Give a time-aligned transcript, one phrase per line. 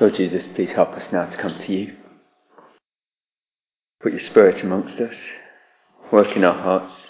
[0.00, 1.94] Lord Jesus, please help us now to come to you.
[4.02, 5.14] Put your spirit amongst us,
[6.10, 7.06] work in our hearts.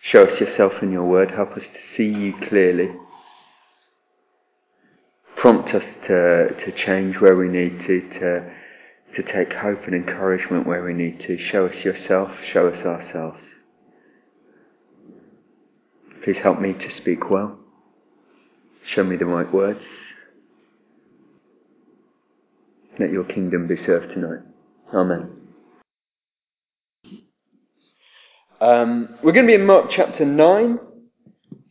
[0.00, 2.90] Show us yourself in your word, help us to see you clearly.
[5.36, 8.52] Prompt us to, to change where we need to, to,
[9.14, 11.36] to take hope and encouragement where we need to.
[11.36, 13.42] Show us yourself, show us ourselves.
[16.24, 17.59] Please help me to speak well.
[18.94, 19.84] Show me the right words.
[22.98, 24.40] Let your kingdom be served tonight.
[24.92, 25.30] Amen.
[28.60, 30.80] Um, we're going to be in Mark chapter 9,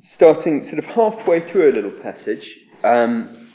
[0.01, 2.49] starting sort of halfway through a little passage.
[2.85, 3.51] Um,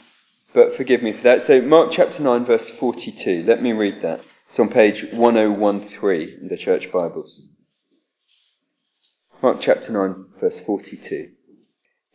[0.53, 1.47] but forgive me for that.
[1.47, 3.45] So, Mark chapter 9, verse 42.
[3.47, 4.21] Let me read that.
[4.47, 7.41] It's on page 1013 in the Church Bibles.
[9.41, 11.31] Mark chapter 9, verse 42.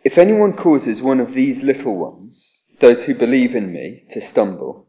[0.02, 4.88] If anyone causes one of these little ones, those who believe in me, to stumble,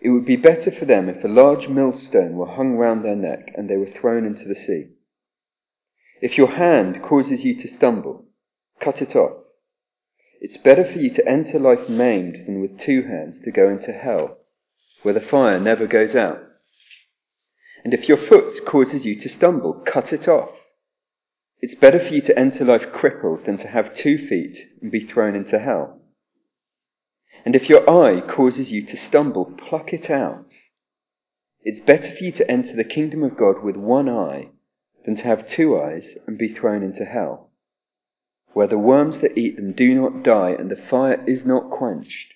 [0.00, 3.52] it would be better for them if a large millstone were hung round their neck
[3.56, 4.88] and they were thrown into the sea.
[6.20, 8.26] If your hand causes you to stumble,
[8.80, 9.44] cut it off.
[10.40, 13.92] It's better for you to enter life maimed than with two hands to go into
[13.92, 14.38] hell,
[15.02, 16.40] where the fire never goes out.
[17.82, 20.50] And if your foot causes you to stumble, cut it off.
[21.60, 25.00] It's better for you to enter life crippled than to have two feet and be
[25.00, 26.00] thrown into hell.
[27.44, 30.54] And if your eye causes you to stumble, pluck it out.
[31.62, 34.50] It's better for you to enter the kingdom of God with one eye
[35.04, 37.50] than to have two eyes and be thrown into hell,
[38.52, 42.34] where the worms that eat them do not die and the fire is not quenched.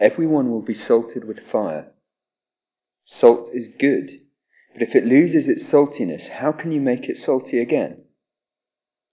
[0.00, 1.92] Everyone will be salted with fire.
[3.04, 4.20] Salt is good
[4.78, 8.04] but if it loses its saltiness, how can you make it salty again?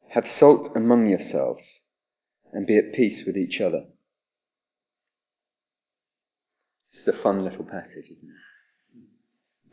[0.10, 1.82] Have salt among yourselves
[2.54, 3.86] and be at peace with each other.
[6.94, 8.30] It's a fun little passage, isn't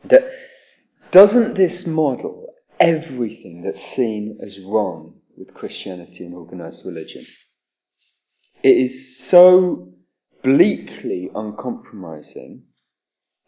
[0.01, 0.09] it?
[0.09, 0.31] That,
[1.11, 2.47] doesn't this model
[2.79, 7.23] everything that's seen as wrong with Christianity and organized religion?
[8.63, 9.93] It is so
[10.43, 12.63] bleakly uncompromising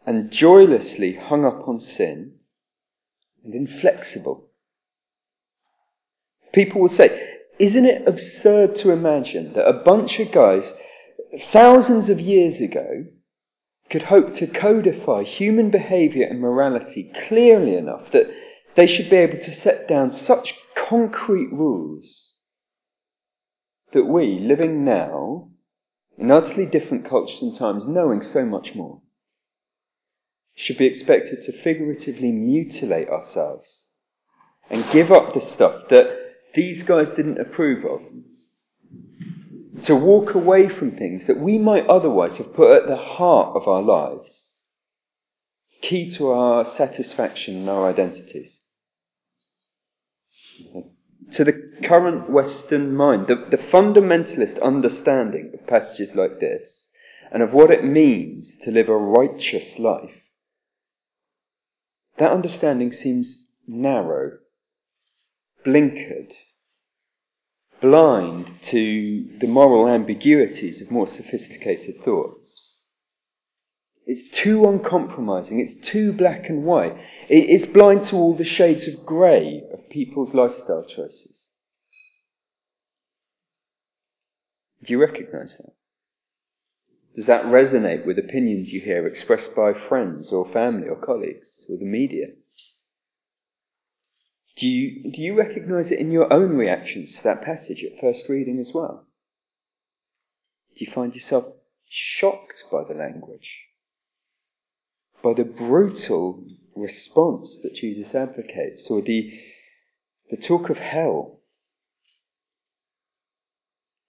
[0.06, 2.35] and joylessly hung up on sin
[3.46, 4.48] and inflexible.
[6.52, 10.72] People will say, isn't it absurd to imagine that a bunch of guys
[11.52, 13.04] thousands of years ago
[13.88, 18.26] could hope to codify human behavior and morality clearly enough that
[18.74, 20.54] they should be able to set down such
[20.88, 22.34] concrete rules
[23.92, 25.48] that we, living now,
[26.18, 29.00] in utterly different cultures and times, knowing so much more,
[30.56, 33.90] should be expected to figuratively mutilate ourselves
[34.70, 36.08] and give up the stuff that
[36.54, 38.00] these guys didn't approve of.
[39.84, 43.68] To walk away from things that we might otherwise have put at the heart of
[43.68, 44.62] our lives,
[45.82, 48.62] key to our satisfaction and our identities.
[51.32, 51.52] To the
[51.84, 56.88] current Western mind, the, the fundamentalist understanding of passages like this
[57.30, 60.22] and of what it means to live a righteous life
[62.18, 64.38] that understanding seems narrow,
[65.64, 66.32] blinkered,
[67.80, 72.40] blind to the moral ambiguities of more sophisticated thought.
[74.06, 76.96] It's too uncompromising, it's too black and white.
[77.28, 81.48] It's blind to all the shades of grey of people's lifestyle choices.
[84.84, 85.75] Do you recognise that?
[87.16, 91.78] Does that resonate with opinions you hear expressed by friends or family or colleagues or
[91.78, 92.26] the media?
[94.58, 98.28] Do you, do you recognize it in your own reactions to that passage at first
[98.28, 99.06] reading as well?
[100.76, 101.46] Do you find yourself
[101.88, 103.50] shocked by the language?
[105.22, 106.44] By the brutal
[106.74, 109.40] response that Jesus advocates, or the,
[110.30, 111.40] the talk of hell?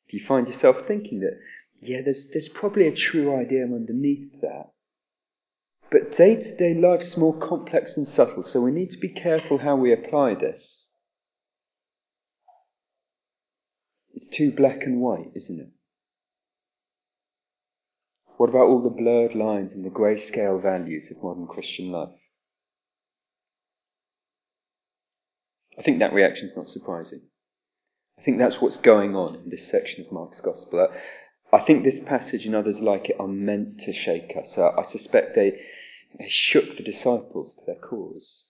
[0.10, 1.40] Do you find yourself thinking that
[1.82, 4.72] yeah, there's, there's probably a true idea underneath that.
[5.90, 9.60] But day to day life's more complex and subtle, so we need to be careful
[9.60, 10.92] how we apply this.
[14.14, 15.70] It's too black and white, isn't it?
[18.38, 22.10] What about all the blurred lines and the grayscale values of modern Christian life?
[25.78, 27.22] I think that reaction is not surprising.
[28.20, 30.90] I think that's what's going on in this section of Mark's Gospel.
[31.52, 34.58] I think this passage and others like it are meant to shake us.
[34.58, 35.60] I, I suspect they,
[36.20, 38.50] they shook the disciples to their cause.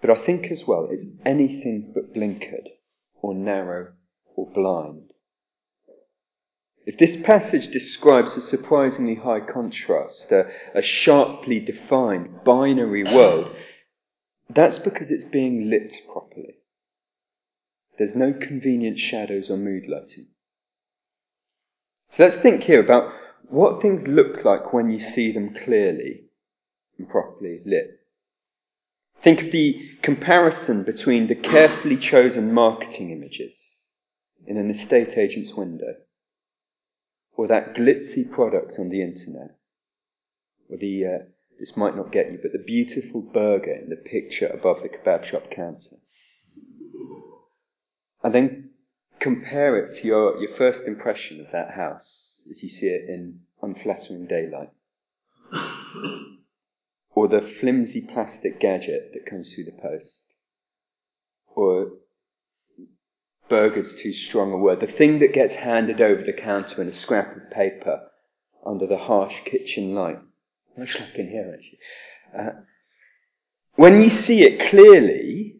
[0.00, 2.68] But I think as well it's anything but blinkered
[3.22, 3.92] or narrow
[4.34, 5.12] or blind
[6.86, 13.54] If this passage describes a surprisingly high contrast, a, a sharply defined binary world,
[14.48, 16.56] that's because it's being lit properly.
[17.98, 20.28] There's no convenient shadows or mood lighting.
[22.12, 23.12] So let's think here about
[23.48, 26.24] what things look like when you see them clearly
[26.98, 28.00] and properly lit.
[29.22, 33.88] Think of the comparison between the carefully chosen marketing images
[34.46, 35.94] in an estate agent's window
[37.36, 39.56] or that glitzy product on the internet
[40.70, 41.24] or the, uh,
[41.58, 45.24] this might not get you, but the beautiful burger in the picture above the kebab
[45.24, 45.96] shop counter.
[48.22, 48.69] And then
[49.20, 53.40] compare it to your, your first impression of that house as you see it in
[53.62, 54.70] unflattering daylight
[57.14, 60.26] or the flimsy plastic gadget that comes through the post,
[61.54, 61.90] or
[63.48, 66.92] burger's too strong a word, the thing that gets handed over the counter in a
[66.92, 68.06] scrap of paper
[68.64, 70.18] under the harsh kitchen light.
[70.78, 71.78] Much like in here, actually.
[72.38, 72.60] Uh,
[73.74, 75.59] when you see it clearly,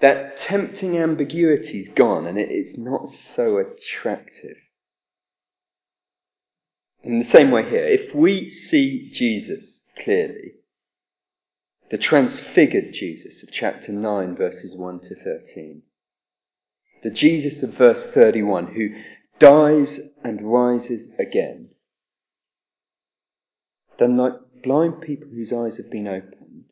[0.00, 4.56] that tempting ambiguity's gone and it, it's not so attractive.
[7.02, 10.54] In the same way here, if we see Jesus clearly.
[11.90, 15.82] The transfigured Jesus of chapter 9, verses 1 to 13.
[17.02, 18.90] The Jesus of verse 31 who
[19.40, 21.70] dies and rises again.
[23.98, 26.64] Then, like blind people whose eyes have been opened,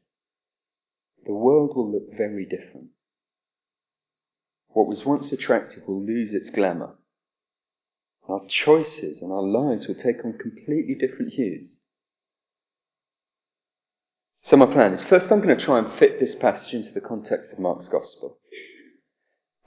[1.26, 2.88] the world will look very different.
[4.72, 6.94] What was once attractive will lose its glamour.
[8.28, 11.80] Our choices and our lives will take on completely different hues.
[14.42, 17.00] So my plan is first I'm going to try and fit this passage into the
[17.00, 18.38] context of Mark's Gospel.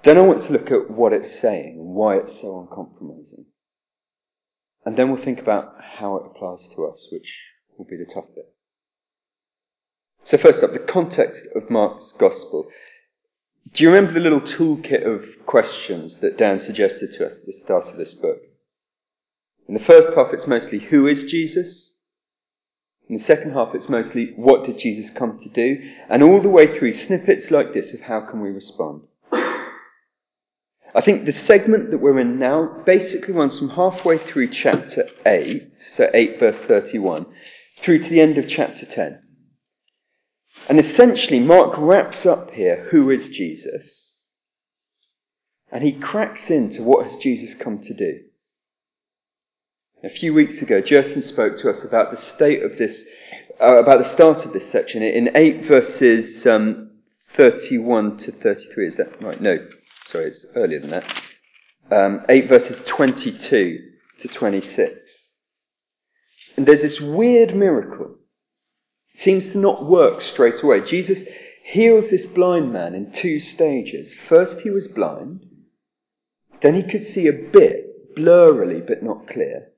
[0.03, 3.45] Then I want to look at what it's saying and why it's so uncompromising.
[4.85, 7.27] And then we'll think about how it applies to us, which
[7.77, 8.45] will be the tough bit.
[10.23, 12.67] So first up, the context of Mark's Gospel.
[13.73, 17.53] Do you remember the little toolkit of questions that Dan suggested to us at the
[17.53, 18.39] start of this book?
[19.67, 21.93] In the first half, it's mostly who is Jesus?
[23.07, 25.77] In the second half, it's mostly what did Jesus come to do?
[26.09, 29.03] And all the way through, snippets like this of how can we respond.
[30.93, 35.71] I think the segment that we're in now basically runs from halfway through chapter 8,
[35.77, 37.25] so 8 verse 31,
[37.81, 39.20] through to the end of chapter 10.
[40.71, 44.29] And essentially, Mark wraps up here who is Jesus?
[45.69, 48.21] And he cracks into what has Jesus come to do.
[50.01, 53.03] A few weeks ago, Jerson spoke to us about the state of this,
[53.59, 56.91] uh, about the start of this section in 8 verses um,
[57.35, 58.87] 31 to 33.
[58.87, 59.41] Is that right?
[59.41, 59.57] No,
[60.09, 61.21] sorry, it's earlier than that.
[61.91, 63.77] Um, 8 verses 22
[64.19, 65.33] to 26.
[66.55, 68.19] And there's this weird miracle.
[69.15, 70.81] Seems to not work straight away.
[70.81, 71.25] Jesus
[71.63, 74.13] heals this blind man in two stages.
[74.27, 75.45] First, he was blind.
[76.61, 79.71] Then he could see a bit, blurrily, but not clear.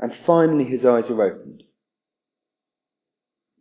[0.00, 1.64] And finally, his eyes are opened.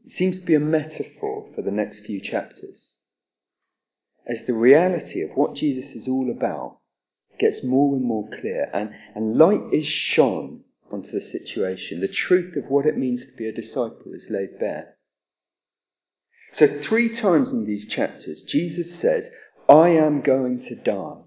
[0.05, 2.97] It seems to be a metaphor for the next few chapters.
[4.25, 6.79] As the reality of what Jesus is all about
[7.39, 12.55] gets more and more clear, and, and light is shone onto the situation, the truth
[12.55, 14.95] of what it means to be a disciple is laid bare.
[16.51, 19.29] So, three times in these chapters, Jesus says,
[19.67, 21.23] I am going to die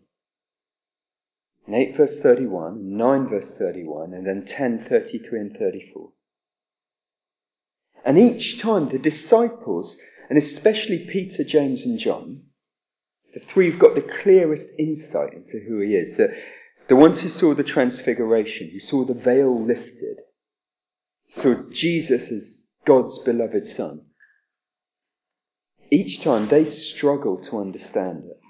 [1.70, 6.10] in 8 verse 31, 9 verse 31, and then 10, 33 and 34.
[8.04, 9.96] And each time the disciples,
[10.28, 12.42] and especially Peter, James and John,
[13.34, 16.16] the three have got the clearest insight into who he is.
[16.16, 16.34] The,
[16.90, 20.16] the ones who saw the transfiguration, who saw the veil lifted,
[21.28, 24.06] saw Jesus as God's beloved Son.
[25.88, 28.40] Each time they struggle to understand it.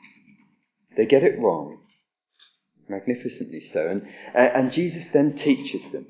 [0.97, 1.83] They get it wrong
[2.89, 3.87] magnificently so.
[3.87, 6.07] And, and Jesus then teaches them.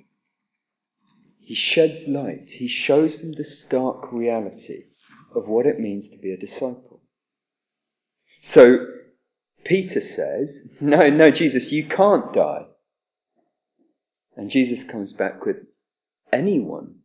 [1.41, 2.49] He sheds light.
[2.49, 4.85] He shows them the stark reality
[5.35, 7.03] of what it means to be a disciple.
[8.41, 8.87] So
[9.65, 12.67] Peter says, No, no, Jesus, you can't die.
[14.37, 15.57] And Jesus comes back with,
[16.33, 17.01] Anyone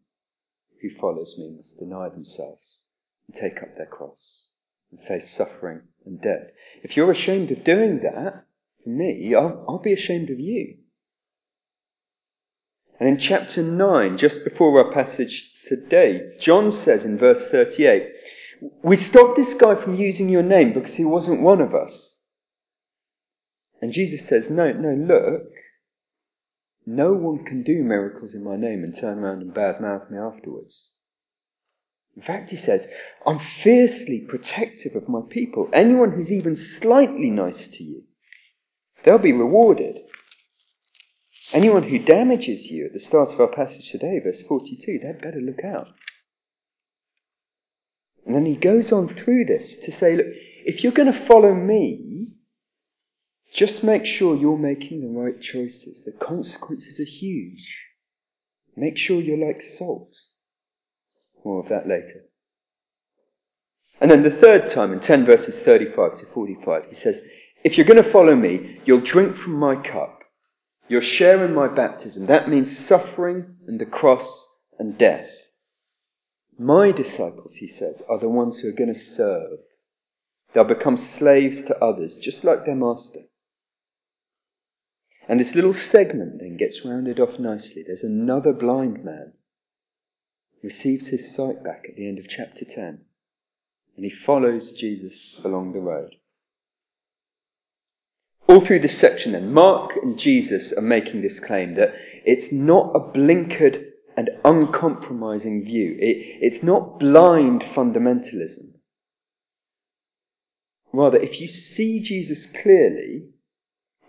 [0.81, 2.85] who follows me must deny themselves
[3.27, 4.49] and take up their cross
[4.91, 6.51] and face suffering and death.
[6.83, 8.45] If you're ashamed of doing that,
[8.83, 10.77] for me, I'll, I'll be ashamed of you.
[12.99, 18.07] And in chapter 9, just before our passage today, John says in verse 38,
[18.83, 22.14] We stopped this guy from using your name because he wasn't one of us.
[23.81, 25.51] And Jesus says, No, no, look.
[26.85, 30.99] no one can do miracles in my name and turn around and badmouth me afterwards.
[32.15, 32.87] In fact, he says,
[33.25, 35.69] I'm fiercely protective of my people.
[35.73, 38.03] Anyone who's even slightly nice to you,
[39.03, 39.99] they'll be rewarded.
[41.51, 45.41] Anyone who damages you at the start of our passage today, verse 42, they'd better
[45.41, 45.89] look out.
[48.25, 50.25] And then he goes on through this to say, look,
[50.65, 52.34] if you're going to follow me,
[53.55, 56.03] just make sure you're making the right choices.
[56.03, 57.65] The consequences are huge.
[58.75, 60.13] Make sure you're like salt.
[61.45, 62.25] More of that later.
[64.01, 67.21] And then the third time, in 10 verses 35 to 45, he says,
[67.63, 70.19] If you're going to follow me, you'll drink from my cup.
[70.89, 72.25] You'll share in my baptism.
[72.25, 75.29] That means suffering and the cross and death.
[76.59, 79.59] My disciples, he says, are the ones who are going to serve.
[80.53, 83.21] They'll become slaves to others, just like their master.
[85.27, 87.83] And this little segment then gets rounded off nicely.
[87.85, 89.33] There's another blind man
[90.61, 93.01] who receives his sight back at the end of chapter 10,
[93.95, 96.15] and he follows Jesus along the road.
[98.47, 102.95] All through this section, then, Mark and Jesus are making this claim that it's not
[102.95, 103.83] a blinkered
[104.15, 105.97] and uncompromising view.
[105.99, 108.73] It, it's not blind fundamentalism.
[110.93, 113.29] Rather, if you see Jesus clearly,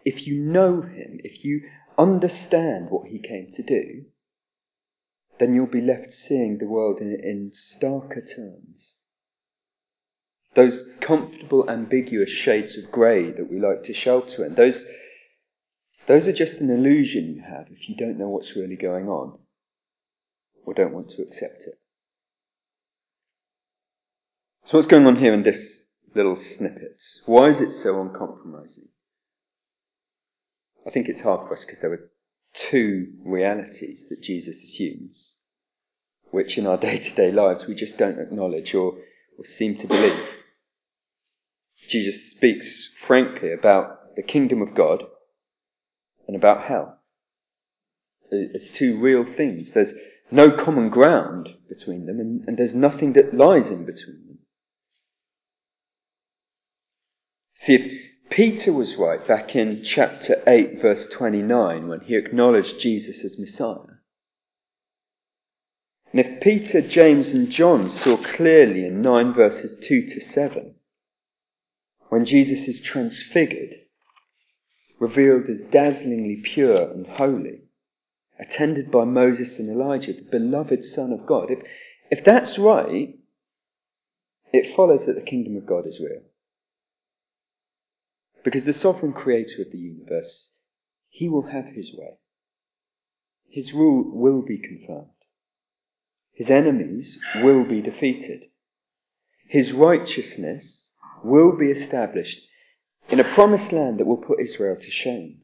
[0.07, 1.63] if you know him, if you
[1.99, 4.05] understand what he came to do,
[5.41, 9.03] then you'll be left seeing the world in, in starker terms.
[10.55, 14.85] Those comfortable, ambiguous shades of grey that we like to shelter in, those,
[16.07, 19.37] those are just an illusion you have if you don't know what's really going on
[20.65, 21.81] or don't want to accept it.
[24.67, 25.83] So, what's going on here in this
[26.15, 27.03] little snippet?
[27.25, 28.89] Why is it so uncompromising?
[30.87, 32.11] I think it's hard for us because there were
[32.55, 35.39] two realities that Jesus assumes,
[36.31, 38.95] which in our day to day lives we just don't acknowledge or,
[39.39, 40.29] or seem to believe.
[41.89, 45.03] Jesus speaks frankly about the kingdom of God
[46.27, 46.99] and about hell
[48.33, 49.73] as two real things.
[49.73, 49.95] There's
[50.31, 54.39] no common ground between them, and, and there's nothing that lies in between them.
[57.59, 63.25] See, if Peter was right back in chapter 8, verse 29, when he acknowledged Jesus
[63.25, 63.97] as Messiah.
[66.13, 70.75] And if Peter, James, and John saw clearly in 9 verses 2 to 7,
[72.09, 73.75] when Jesus is transfigured,
[74.99, 77.63] revealed as dazzlingly pure and holy,
[78.39, 81.59] attended by Moses and Elijah, the beloved Son of God, if,
[82.11, 83.15] if that's right,
[84.53, 86.23] it follows that the kingdom of God is real.
[88.47, 90.53] Because the sovereign creator of the universe,
[91.09, 92.21] he will have his way.
[93.51, 95.11] His rule will be confirmed.
[96.33, 98.45] His enemies will be defeated.
[99.49, 100.93] His righteousness
[101.25, 102.41] will be established
[103.09, 105.41] in a promised land that will put Israel to shame.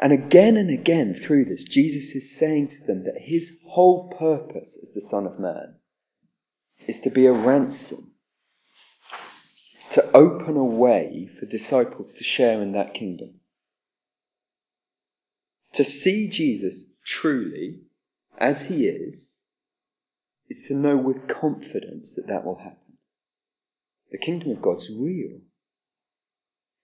[0.00, 4.78] And again and again through this, Jesus is saying to them that his whole purpose
[4.82, 5.74] as the Son of Man
[6.88, 8.13] is to be a ransom
[9.94, 13.30] to open a way for disciples to share in that kingdom.
[15.74, 17.82] To see Jesus truly
[18.36, 19.38] as he is,
[20.50, 22.98] is to know with confidence that that will happen.
[24.10, 25.38] The kingdom of God's real.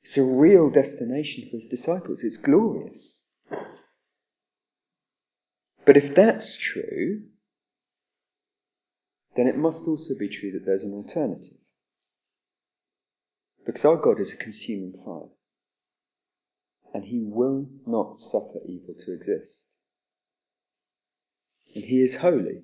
[0.04, 2.22] It's a real destination for his disciples.
[2.22, 3.24] It's glorious.
[5.84, 7.22] But if that's true,
[9.36, 11.59] then it must also be true that there's an alternative.
[13.66, 15.28] Because our God is a consuming fire.
[16.92, 19.68] And he will not suffer evil to exist.
[21.74, 22.62] And he is holy.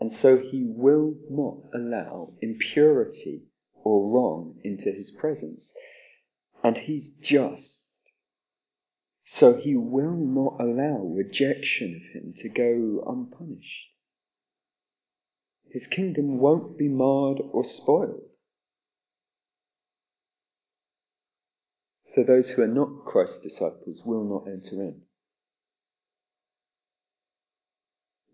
[0.00, 3.44] And so he will not allow impurity
[3.74, 5.72] or wrong into his presence.
[6.62, 8.00] And he's just.
[9.24, 13.90] So he will not allow rejection of him to go unpunished.
[15.70, 18.22] His kingdom won't be marred or spoiled.
[22.08, 25.02] So those who are not Christ's disciples will not enter in.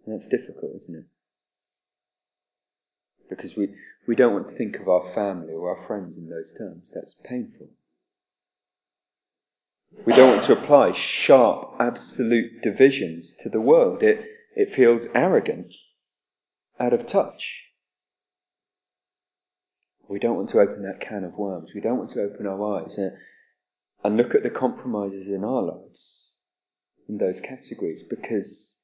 [0.06, 1.06] And that's difficult, isn't it?
[3.28, 3.70] Because we,
[4.06, 6.92] we don't want to think of our family or our friends in those terms.
[6.94, 7.70] That's painful.
[10.06, 14.04] We don't want to apply sharp, absolute divisions to the world.
[14.04, 15.72] It, it feels arrogant,
[16.78, 17.44] out of touch.
[20.08, 21.72] We don't want to open that can of worms.
[21.74, 23.12] We don't want to open our eyes and,
[24.04, 26.34] and look at the compromises in our lives
[27.08, 28.78] in those categories because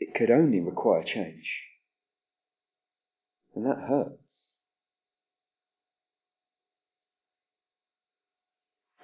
[0.00, 1.62] it could only require change.
[3.54, 4.56] And that hurts.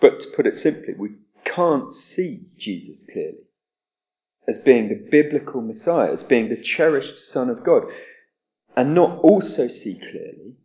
[0.00, 1.10] But to put it simply, we
[1.44, 3.46] can't see Jesus clearly
[4.48, 7.84] as being the biblical Messiah, as being the cherished Son of God,
[8.76, 10.56] and not also see clearly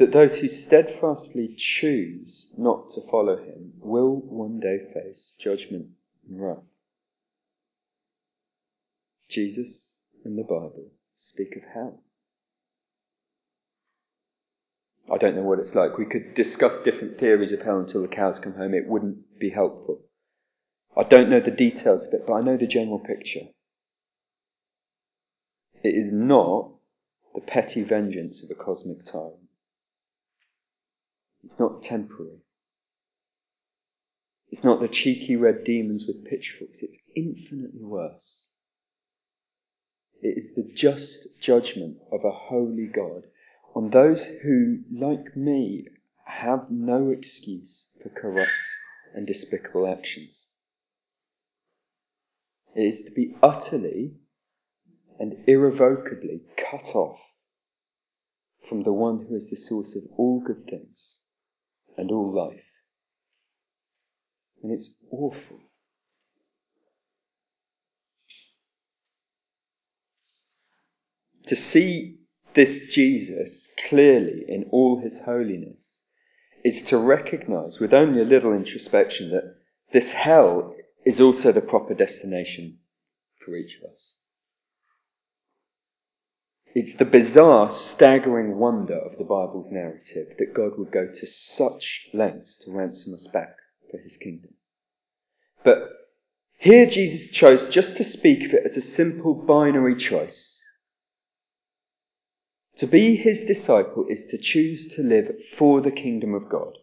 [0.00, 5.88] that those who steadfastly choose not to follow him will one day face judgment
[6.26, 6.64] and wrath.
[9.28, 12.02] Jesus and the Bible speak of hell.
[15.12, 15.98] I don't know what it's like.
[15.98, 18.72] We could discuss different theories of hell until the cows come home.
[18.72, 20.00] It wouldn't be helpful.
[20.96, 23.48] I don't know the details of it, but I know the general picture.
[25.82, 26.70] It is not
[27.34, 29.39] the petty vengeance of a cosmic tyrant.
[31.42, 32.42] It's not temporary.
[34.50, 36.82] It's not the cheeky red demons with pitchforks.
[36.82, 38.48] It's infinitely worse.
[40.20, 43.24] It is the just judgment of a holy God
[43.74, 45.86] on those who, like me,
[46.26, 48.50] have no excuse for corrupt
[49.14, 50.48] and despicable actions.
[52.74, 54.14] It is to be utterly
[55.18, 57.18] and irrevocably cut off
[58.68, 61.19] from the one who is the source of all good things
[62.00, 62.64] and all life.
[64.62, 65.58] And it's awful.
[71.48, 72.16] To see
[72.54, 76.02] this Jesus clearly in all his holiness
[76.64, 79.56] is to recognize with only a little introspection that
[79.92, 82.78] this hell is also the proper destination
[83.44, 84.16] for each of us.
[86.72, 92.08] It's the bizarre, staggering wonder of the Bible's narrative that God would go to such
[92.14, 93.56] lengths to ransom us back
[93.90, 94.54] for his kingdom.
[95.64, 95.88] But
[96.58, 100.62] here Jesus chose just to speak of it as a simple binary choice.
[102.76, 106.78] To be his disciple is to choose to live for the kingdom of God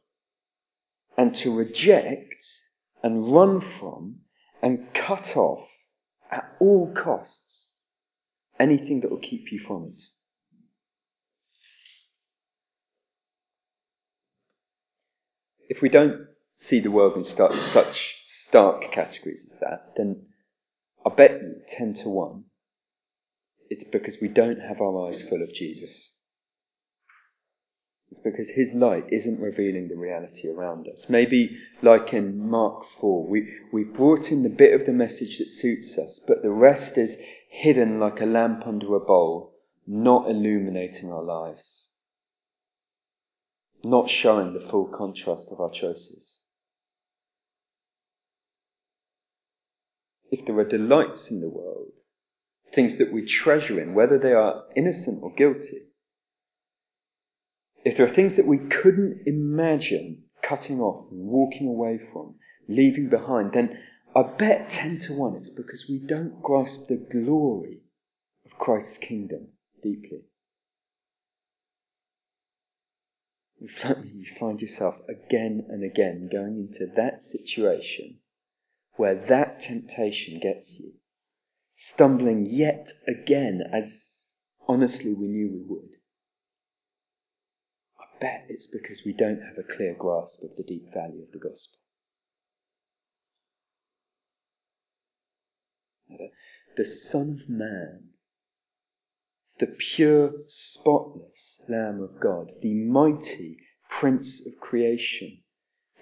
[1.17, 2.45] and to reject
[3.01, 4.17] and run from
[4.61, 5.67] and cut off
[6.29, 7.66] at all costs
[8.59, 10.01] anything that will keep you from it.
[15.69, 20.27] If we don't see the world in such stark categories as that, then
[21.05, 22.43] I bet you 10 to 1
[23.69, 26.13] it's because we don't have our eyes full of Jesus.
[28.09, 31.07] It's because his light isn't revealing the reality around us.
[31.09, 35.49] Maybe, like in Mark 4, we, we brought in the bit of the message that
[35.49, 39.53] suits us, but the rest is hidden like a lamp under a bowl,
[39.85, 41.89] not illuminating our lives,
[43.83, 46.41] not showing the full contrast of our choices.
[50.29, 51.91] If there are delights in the world,
[52.75, 55.83] things that we treasure in, whether they are innocent or guilty,
[57.85, 62.35] if there are things that we couldn't imagine cutting off walking away from,
[62.67, 63.77] leaving behind, then
[64.17, 67.81] I bet 10 to 1 it's because we don't grasp the glory
[68.47, 69.49] of Christ's kingdom
[69.83, 70.23] deeply.
[73.59, 73.69] You
[74.39, 78.17] find yourself again and again going into that situation
[78.95, 80.93] where that temptation gets you
[81.75, 84.13] stumbling yet again as
[84.67, 85.91] honestly we knew we would.
[87.99, 91.31] I bet it's because we don't have a clear grasp of the deep value of
[91.31, 91.77] the gospel.
[96.77, 98.09] The Son of Man,
[99.57, 103.57] the pure, spotless Lamb of God, the mighty
[103.89, 105.41] Prince of creation,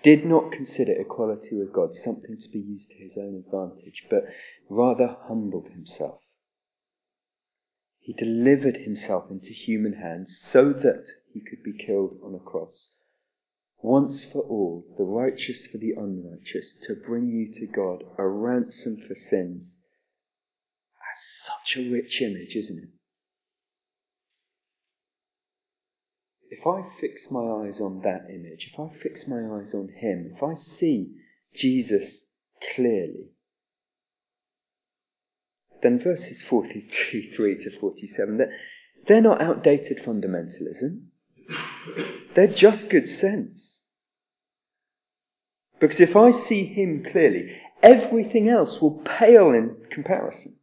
[0.04, 4.26] did not consider equality with God something to be used to his own advantage, but
[4.70, 6.22] rather humbled himself.
[8.02, 12.98] He delivered himself into human hands so that he could be killed on a cross.
[13.82, 18.98] Once for all, the righteous for the unrighteous, to bring you to God, a ransom
[19.08, 19.80] for sins.
[21.48, 22.90] Such a rich image, isn't it?
[26.66, 30.34] if I fix my eyes on that image, if I fix my eyes on Him,
[30.36, 31.16] if I see
[31.54, 32.26] Jesus
[32.76, 33.32] clearly,
[35.82, 37.32] then verses 43
[37.64, 38.54] to 47, they're,
[39.08, 41.06] they're not outdated fundamentalism.
[42.34, 43.84] They're just good sense.
[45.80, 50.58] Because if I see Him clearly, everything else will pale in comparison.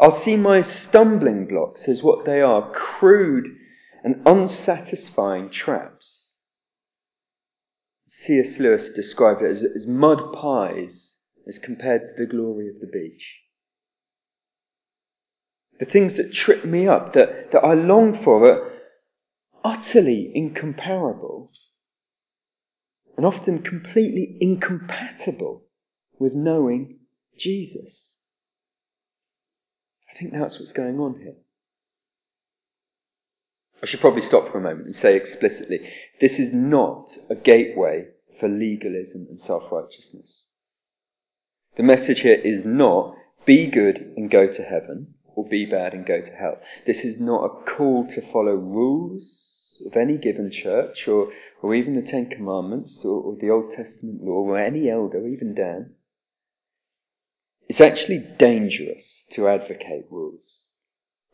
[0.00, 3.56] I'll see my stumbling blocks as what they are crude
[4.04, 6.36] and unsatisfying traps.
[8.06, 8.58] C.S.
[8.58, 13.36] Lewis described it as, as mud pies as compared to the glory of the beach.
[15.80, 18.72] The things that trip me up, that, that I long for, are
[19.64, 21.52] utterly incomparable
[23.16, 25.64] and often completely incompatible
[26.18, 27.00] with knowing
[27.36, 28.17] Jesus.
[30.18, 31.36] I think that's what's going on here.
[33.80, 35.88] I should probably stop for a moment and say explicitly
[36.20, 38.06] this is not a gateway
[38.40, 40.48] for legalism and self righteousness.
[41.76, 43.14] The message here is not
[43.46, 46.58] be good and go to heaven or be bad and go to hell.
[46.84, 51.30] This is not a call to follow rules of any given church or,
[51.62, 55.54] or even the Ten Commandments or, or the Old Testament law or any elder, even
[55.54, 55.94] Dan.
[57.68, 60.68] It's actually dangerous to advocate rules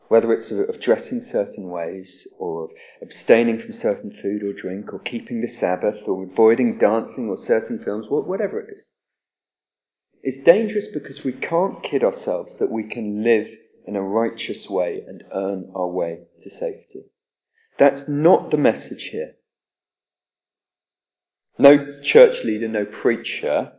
[0.07, 2.69] whether it's of dressing certain ways, or of
[3.01, 7.83] abstaining from certain food or drink, or keeping the Sabbath, or avoiding dancing or certain
[7.83, 8.91] films, whatever it is.
[10.21, 13.47] It's dangerous because we can't kid ourselves that we can live
[13.85, 17.05] in a righteous way and earn our way to safety.
[17.77, 19.33] That's not the message here.
[21.57, 23.73] No church leader, no preacher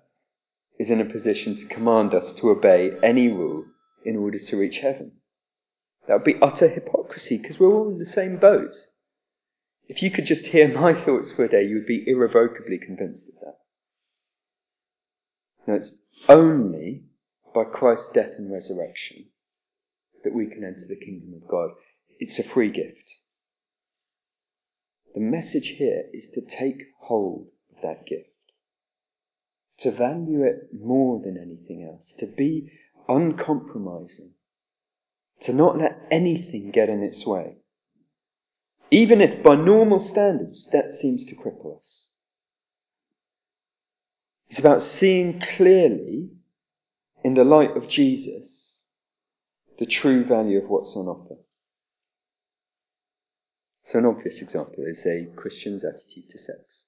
[0.79, 3.65] is in a position to command us to obey any rule
[4.05, 5.13] in order to reach heaven.
[6.07, 8.77] That would be utter hypocrisy because we're all in the same boat.
[9.89, 13.29] If you could just hear my thoughts for a day, you would be irrevocably convinced
[13.29, 13.59] of that.
[15.67, 15.97] Now, it's
[16.29, 17.05] only
[17.55, 19.27] by Christ's death and resurrection
[20.23, 21.71] that we can enter the kingdom of God.
[22.21, 23.11] It's a free gift.
[25.15, 28.29] The message here is to take hold of that gift,
[29.79, 32.73] to value it more than anything else, to be
[33.09, 34.33] uncompromising,
[35.41, 37.57] to not let anything get in its way.
[38.91, 42.13] Even if by normal standards that seems to cripple us.
[44.49, 46.31] It's about seeing clearly,
[47.25, 48.85] in the light of Jesus,
[49.79, 51.37] the true value of what's on offer.
[53.83, 56.86] So, an obvious example is a Christian's attitude to sex.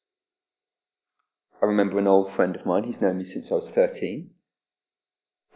[1.61, 4.31] I remember an old friend of mine, he's known me since I was 13.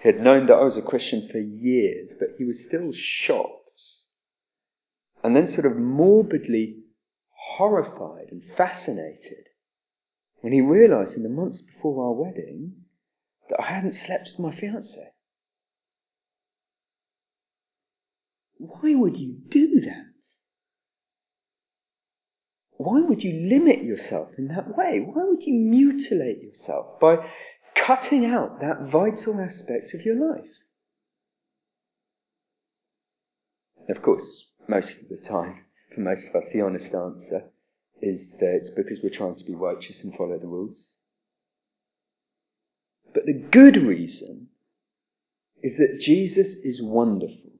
[0.00, 3.80] He had known that I was a Christian for years, but he was still shocked.
[5.22, 6.78] And then sort of morbidly
[7.56, 9.46] horrified and fascinated
[10.40, 12.72] when he realized in the months before our wedding
[13.48, 15.10] that I hadn't slept with my fiancée.
[18.58, 20.11] Why would you do that?
[22.82, 24.98] Why would you limit yourself in that way?
[24.98, 27.18] Why would you mutilate yourself by
[27.86, 30.44] cutting out that vital aspect of your life.
[33.88, 35.64] of course, most of the time,
[35.94, 37.44] for most of us, the honest answer
[38.00, 40.96] is that it's because we're trying to be righteous and follow the rules.
[43.12, 44.48] But the good reason
[45.62, 47.52] is that Jesus is wonderful.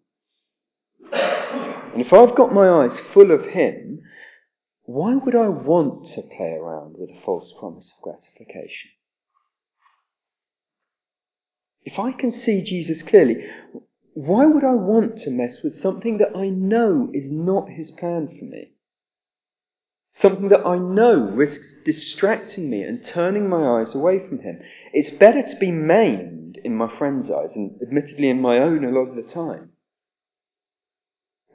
[1.12, 4.00] And if I've got my eyes full of Him,
[4.84, 8.90] why would I want to play around with a false promise of gratification?
[11.84, 13.44] If I can see Jesus clearly,
[14.14, 18.26] why would I want to mess with something that I know is not his plan
[18.26, 18.72] for me?
[20.10, 24.60] Something that I know risks distracting me and turning my eyes away from him.
[24.92, 28.90] It's better to be maimed in my friend's eyes, and admittedly in my own a
[28.90, 29.70] lot of the time,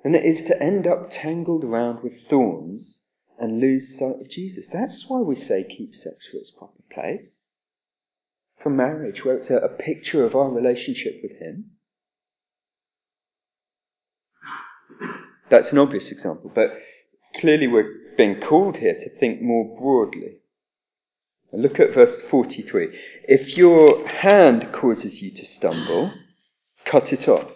[0.03, 3.03] than it is to end up tangled around with thorns
[3.39, 4.67] and lose sight of Jesus.
[4.71, 7.47] That's why we say keep sex for its proper place
[8.61, 11.71] for marriage, where it's a, a picture of our relationship with Him.
[15.49, 16.71] That's an obvious example, but
[17.39, 20.39] clearly we're being called here to think more broadly.
[21.53, 22.89] Look at verse 43.
[23.23, 26.13] If your hand causes you to stumble,
[26.85, 27.51] cut it off.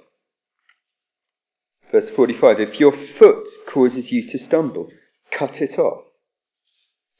[1.91, 2.61] Verse 45.
[2.61, 4.89] If your foot causes you to stumble,
[5.37, 6.03] cut it off.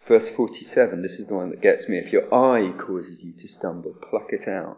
[0.07, 1.97] Verse 47, this is the one that gets me.
[1.97, 4.77] If your eye causes you to stumble, pluck it out.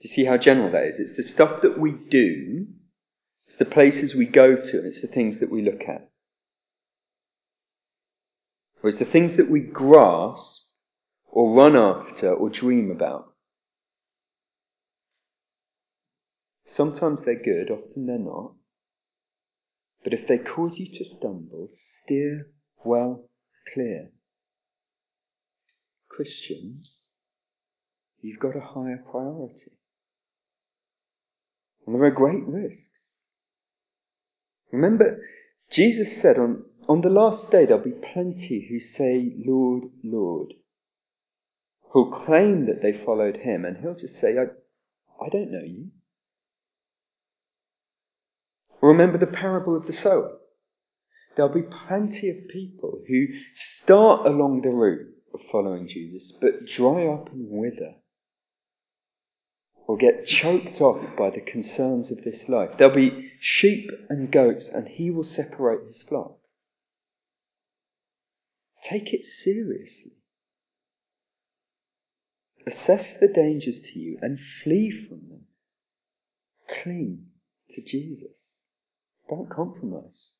[0.00, 0.98] Do you see how general that is?
[0.98, 2.66] It's the stuff that we do,
[3.46, 6.10] it's the places we go to, and it's the things that we look at.
[8.82, 10.62] Or it's the things that we grasp,
[11.28, 13.32] or run after, or dream about.
[16.64, 18.54] Sometimes they're good, often they're not.
[20.04, 22.48] But if they cause you to stumble, steer
[22.84, 23.28] well
[23.72, 24.10] clear.
[26.08, 27.06] Christians,
[28.20, 29.78] you've got a higher priority.
[31.86, 33.12] And there are great risks.
[34.72, 35.20] Remember,
[35.70, 40.54] Jesus said on, on the last day, there'll be plenty who say, Lord, Lord,
[41.90, 44.44] who'll claim that they followed him, and he'll just say, I,
[45.24, 45.90] I don't know you.
[48.82, 50.38] Remember the parable of the sower.
[51.36, 57.06] There'll be plenty of people who start along the route of following Jesus, but dry
[57.06, 57.94] up and wither
[59.86, 62.70] or get choked off by the concerns of this life.
[62.78, 66.38] There'll be sheep and goats, and he will separate his flock.
[68.82, 70.12] Take it seriously.
[72.66, 75.42] Assess the dangers to you and flee from them.
[76.82, 77.26] Cling
[77.70, 78.51] to Jesus.
[79.32, 80.34] Don't compromise.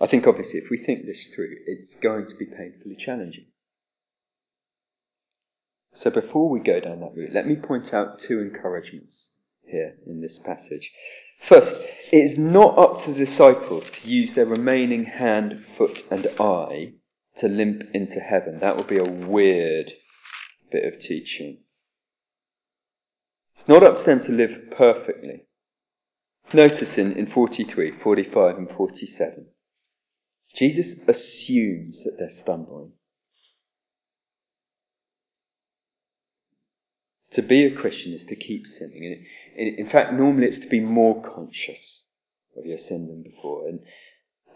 [0.00, 3.48] I think obviously if we think this through, it's going to be painfully challenging.
[5.92, 9.32] So before we go down that route, let me point out two encouragements
[9.66, 10.90] here in this passage.
[11.46, 11.74] First,
[12.10, 16.94] it is not up to the disciples to use their remaining hand, foot, and eye
[17.36, 18.60] to limp into heaven.
[18.60, 19.92] That would be a weird
[20.72, 21.58] bit of teaching.
[23.56, 25.42] It's not up to them to live perfectly.
[26.52, 29.46] Notice in, in 43, 45, and 47,
[30.54, 32.92] Jesus assumes that they're stumbling.
[37.32, 39.26] To be a Christian is to keep sinning.
[39.56, 42.04] In fact, normally it's to be more conscious
[42.56, 43.68] of your sin than before.
[43.68, 43.80] And,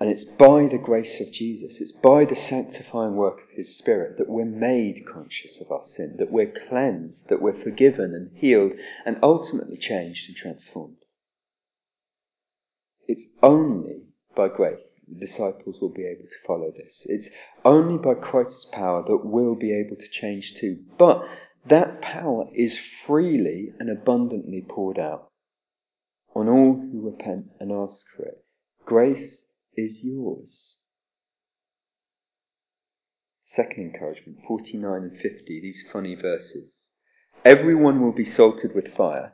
[0.00, 4.16] and it's by the grace of Jesus, it's by the sanctifying work of His Spirit
[4.16, 8.72] that we're made conscious of our sin, that we're cleansed, that we're forgiven and healed,
[9.04, 10.96] and ultimately changed and transformed.
[13.06, 17.04] It's only by grace the disciples will be able to follow this.
[17.06, 17.28] It's
[17.62, 20.78] only by Christ's power that we'll be able to change too.
[20.96, 21.26] But
[21.66, 25.28] that power is freely and abundantly poured out
[26.34, 28.44] on all who repent and ask for it.
[28.86, 30.76] Grace is yours.
[33.46, 36.86] Second encouragement, 49 and 50, these funny verses.
[37.44, 39.32] Everyone will be salted with fire.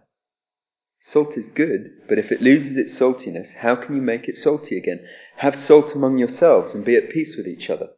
[1.00, 4.78] Salt is good, but if it loses its saltiness, how can you make it salty
[4.78, 5.06] again?
[5.36, 7.90] Have salt among yourselves and be at peace with each other.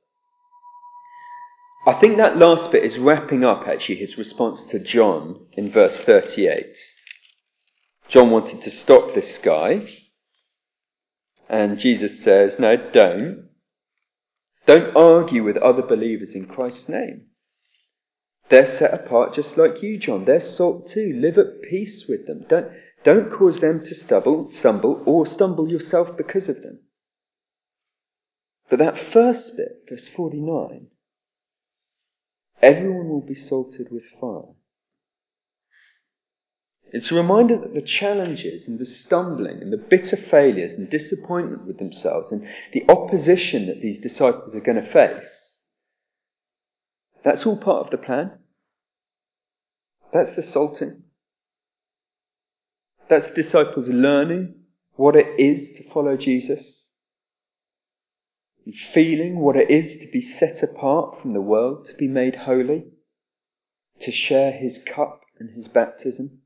[1.86, 5.98] I think that last bit is wrapping up actually his response to John in verse
[6.00, 6.76] 38.
[8.08, 9.86] John wanted to stop this guy,
[11.48, 13.48] and Jesus says, No, don't.
[14.66, 17.28] Don't argue with other believers in Christ's name.
[18.50, 20.24] They're set apart just like you, John.
[20.24, 21.18] They're salt too.
[21.20, 22.44] Live at peace with them.
[22.48, 22.68] Don't,
[23.04, 26.80] don't cause them to stumble, stumble or stumble yourself because of them.
[28.70, 30.88] But that first bit, verse 49,
[32.60, 34.54] everyone will be salted with fire.
[36.92, 41.66] It's a reminder that the challenges and the stumbling and the bitter failures and disappointment
[41.66, 45.48] with themselves and the opposition that these disciples are going to face,
[47.24, 48.32] that's all part of the plan.
[50.12, 51.02] That's the salting.
[53.08, 54.54] That's disciples learning
[54.96, 56.90] what it is to follow Jesus
[58.64, 62.36] and feeling what it is to be set apart from the world, to be made
[62.36, 62.84] holy,
[64.00, 66.40] to share his cup and his baptism.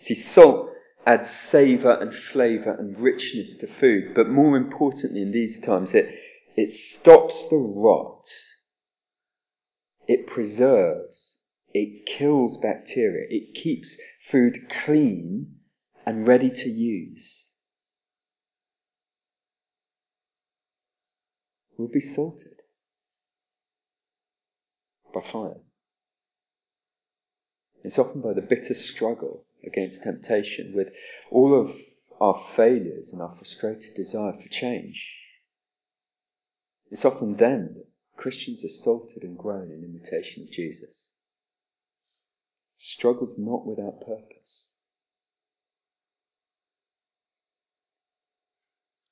[0.00, 0.70] See, salt
[1.06, 6.14] adds savour and flavour and richness to food, but more importantly in these times, it,
[6.56, 8.26] it stops the rot.
[10.06, 11.38] It preserves.
[11.72, 13.26] It kills bacteria.
[13.28, 13.96] It keeps
[14.30, 15.56] food clean
[16.06, 17.52] and ready to use.
[21.76, 22.62] Will be salted
[25.14, 25.60] by fire.
[27.84, 30.88] It's often by the bitter struggle against temptation with
[31.30, 31.74] all of
[32.20, 35.02] our failures and our frustrated desire for change.
[36.90, 41.10] It's often then that Christians are salted and grown in imitation of Jesus
[42.80, 44.72] struggles not without purpose.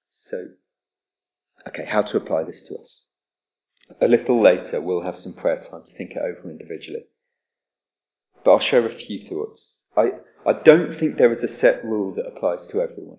[0.08, 0.48] So,
[1.68, 3.04] okay, how to apply this to us?
[4.00, 7.04] A little later, we'll have some prayer time to think it over individually.
[8.44, 9.84] But I'll share a few thoughts.
[9.96, 10.12] I,
[10.48, 13.18] I don't think there is a set rule that applies to everyone.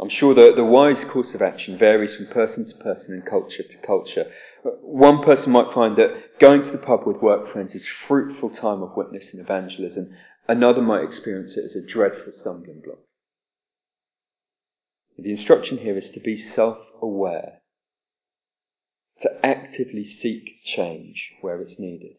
[0.00, 3.62] I'm sure that the wise course of action varies from person to person and culture
[3.62, 4.32] to culture.
[4.64, 8.82] One person might find that going to the pub with work friends is fruitful time
[8.82, 10.12] of witness and evangelism.
[10.48, 12.98] Another might experience it as a dreadful stumbling block.
[15.16, 17.60] The instruction here is to be self-aware,
[19.20, 22.16] to actively seek change where it's needed.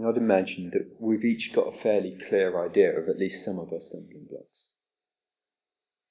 [0.00, 3.58] And I'd imagine that we've each got a fairly clear idea of at least some
[3.58, 4.70] of our stumbling blocks.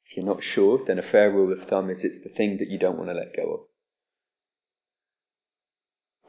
[0.06, 2.69] If you're not sure, then a fair rule of thumb is it's the thing that
[2.69, 3.60] you don't want to let go of.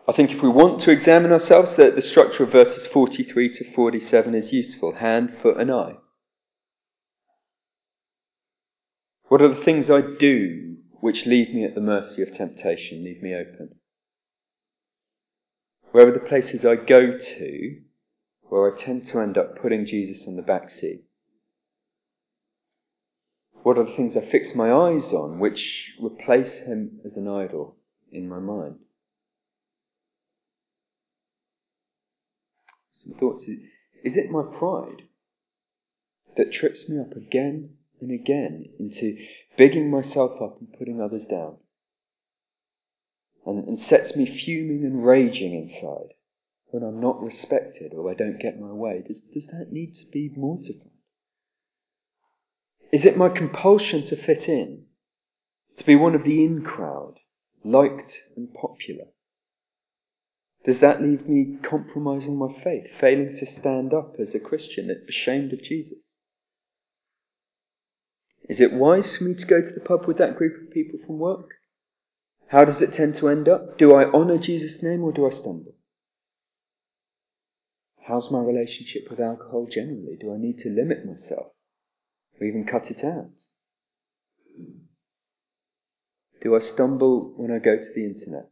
[0.08, 3.74] I think if we want to examine ourselves, that the structure of verses 43 to
[3.74, 5.96] 47 is useful hand, foot, and eye.
[9.28, 13.22] What are the things I do which leave me at the mercy of temptation, leave
[13.22, 13.79] me open?
[15.92, 17.80] Where are the places I go to
[18.42, 21.04] where I tend to end up putting Jesus on the back seat?
[23.62, 27.76] What are the things I fix my eyes on which replace him as an idol
[28.10, 28.76] in my mind?
[32.92, 33.44] Some thoughts.
[34.04, 35.02] Is it my pride
[36.36, 39.18] that trips me up again and again into
[39.58, 41.56] bigging myself up and putting others down?
[43.46, 46.14] And, and sets me fuming and raging inside
[46.70, 49.02] when I'm not respected or I don't get my way?
[49.06, 50.90] Does, does that need to be mortified?
[52.92, 54.84] Is it my compulsion to fit in,
[55.76, 57.14] to be one of the in crowd,
[57.64, 59.06] liked and popular?
[60.64, 65.52] Does that leave me compromising my faith, failing to stand up as a Christian, ashamed
[65.52, 66.16] of Jesus?
[68.48, 70.98] Is it wise for me to go to the pub with that group of people
[71.06, 71.59] from work?
[72.50, 73.78] How does it tend to end up?
[73.78, 75.76] Do I honour Jesus' name or do I stumble?
[78.08, 80.16] How's my relationship with alcohol generally?
[80.20, 81.52] Do I need to limit myself
[82.40, 83.42] or even cut it out?
[86.42, 88.50] Do I stumble when I go to the internet?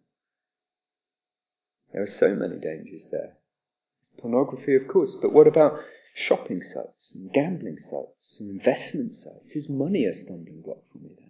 [1.93, 3.39] There are so many dangers there.
[4.01, 5.81] It's pornography, of course, but what about
[6.15, 9.57] shopping sites and gambling sites and investment sites?
[9.57, 11.28] Is money a stumbling block for me there?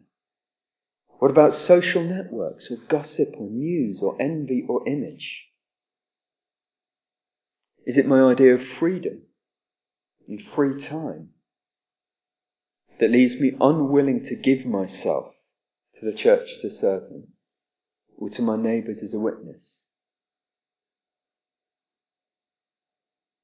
[1.18, 5.46] What about social networks or gossip or news or envy or image?
[7.84, 9.22] Is it my idea of freedom
[10.28, 11.30] and free time
[13.00, 15.34] that leaves me unwilling to give myself
[15.94, 17.28] to the church to serve Him
[18.16, 19.86] or to my neighbours as a witness?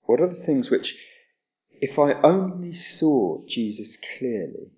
[0.02, 0.94] What are the things which,
[1.80, 4.70] if I only saw Jesus clearly,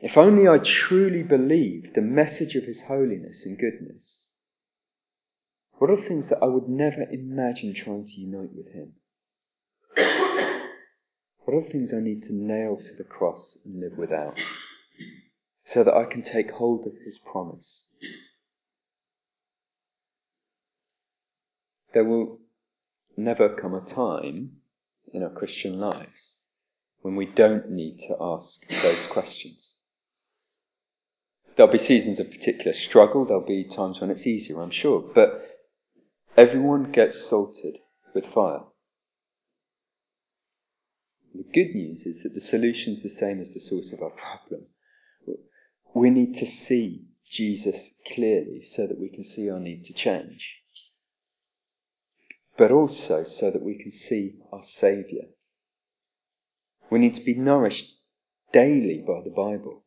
[0.00, 4.32] if only I truly believed the message of his holiness and goodness,
[5.78, 8.94] what are things that I would never imagine trying to unite with him?
[11.44, 14.36] What are things I need to nail to the cross and live without
[15.64, 17.88] so that I can take hold of his promise?
[21.94, 22.40] There will
[23.16, 24.56] never come a time
[25.12, 26.46] in our Christian lives
[27.02, 29.75] when we don't need to ask those questions.
[31.56, 35.58] There'll be seasons of particular struggle, there'll be times when it's easier, I'm sure, but
[36.36, 37.78] everyone gets salted
[38.14, 38.60] with fire.
[41.34, 44.66] The good news is that the solution's the same as the source of our problem.
[45.94, 50.56] We need to see Jesus clearly so that we can see our need to change
[52.56, 55.24] but also so that we can see our Saviour.
[56.90, 57.92] We need to be nourished
[58.52, 59.84] daily by the Bible,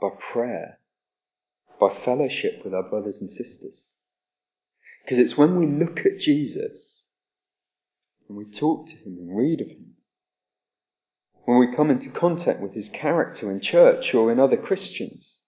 [0.00, 0.78] by prayer,
[1.80, 3.92] by fellowship with our brothers and sisters.
[5.04, 7.06] Because it's when we look at Jesus
[8.28, 9.94] and we talk to him and read of him,
[11.44, 15.44] when we come into contact with his character in church or in other Christians,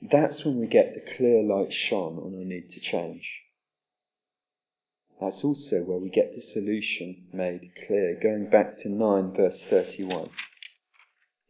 [0.00, 3.28] that's when we get the clear light shone on our need to change.
[5.20, 8.18] That's also where we get the solution made clear.
[8.22, 10.28] Going back to 9 verse 31.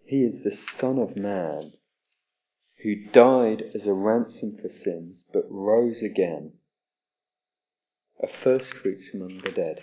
[0.07, 1.73] He is the Son of Man
[2.83, 6.53] who died as a ransom for sins but rose again,
[8.23, 9.83] a first fruits from among the dead,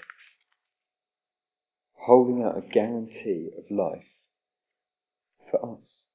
[2.06, 4.08] holding out a guarantee of life
[5.52, 6.08] for us.